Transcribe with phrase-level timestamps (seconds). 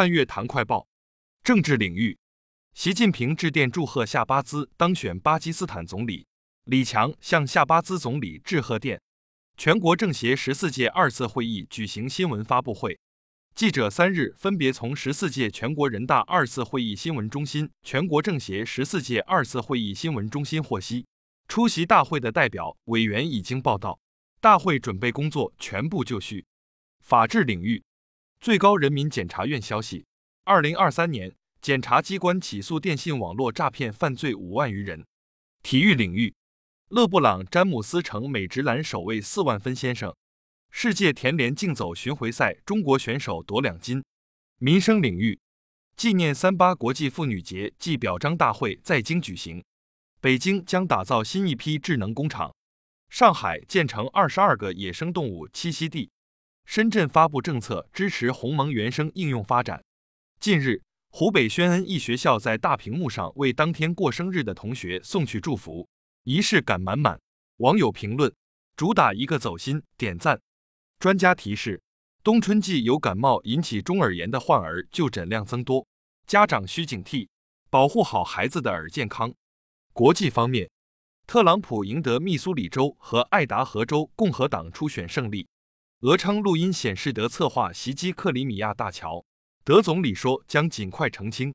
[0.00, 0.88] 半月谈快报，
[1.44, 2.16] 政治领域，
[2.72, 6.26] 习近平致电祝贺夏巴兹当选巴基斯坦总理，
[6.64, 8.98] 李强向夏巴兹总理致贺电。
[9.58, 12.98] 全国政协十四届二次会议举行新闻发布会，
[13.54, 21.04] 记者三日分别从十四届全国人大二次会议新闻中心、全国政协十四届二次会议新闻中心获悉，
[21.46, 24.00] 出席大会的代表委员已经报到，
[24.40, 26.46] 大会准备工作全部就绪。
[27.02, 27.84] 法治领域。
[28.40, 30.06] 最高人民检察院消息，
[30.44, 35.04] 二零二三年，检察机关起诉电信网络诈骗犯罪五万余人。
[35.62, 36.34] 体育领域，
[36.88, 40.16] 勒布朗·詹姆斯成美职篮首位四万分先生。
[40.70, 44.02] 世界田联竞走巡回赛，中国选手夺两金。
[44.56, 45.38] 民生领域，
[45.94, 49.62] 纪念三八国际妇女节暨表彰大会在京举行。
[50.22, 52.54] 北京将打造新一批智能工厂。
[53.10, 56.10] 上海建成二十二个野生动物栖息地。
[56.64, 59.82] 深圳发布政策，支持鸿蒙原生应用发展。
[60.38, 65.88] 近日，湖北宣恩一学校在大屏幕上为当天过生日的同学送去祝福，
[66.22, 67.20] 仪式感满满。
[67.56, 68.32] 网友评论：
[68.76, 70.40] 主打一个走心，点赞。
[70.98, 71.82] 专家提示：
[72.22, 75.86] 冬春季有感冒引起中耳炎的患儿就诊量增多，
[76.26, 77.28] 家长需警惕，
[77.68, 79.34] 保护好孩子的耳健康。
[79.92, 80.70] 国际方面，
[81.26, 85.48] 特朗普赢得密苏里州和爱达荷州共和党初选胜利。
[86.02, 89.22] 俄称录音显示德策划袭击克里米亚大桥，
[89.64, 91.52] 德总理说将尽快澄清。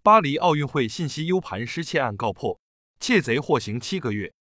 [0.00, 2.60] 巴黎奥运会信息 U 盘失窃案告破，
[3.00, 4.32] 窃贼获刑七个月。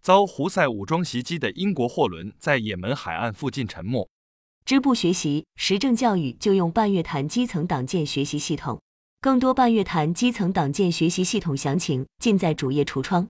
[0.00, 4.08] 遭胡塞武装袭击的英国货轮在也门海岸附近沉没。
[4.64, 8.80] 支部学习时政教育就用半月谈基层党建学习系统，
[9.20, 13.26] 更多半月谈基层党建学习系统详情尽在主页橱窗。